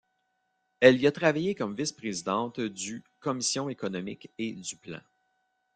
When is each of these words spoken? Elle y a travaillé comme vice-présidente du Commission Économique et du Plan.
Elle 0.79 0.99
y 0.99 1.05
a 1.05 1.11
travaillé 1.11 1.53
comme 1.53 1.75
vice-présidente 1.75 2.59
du 2.59 3.03
Commission 3.19 3.69
Économique 3.69 4.31
et 4.39 4.51
du 4.53 4.75
Plan. 4.75 4.99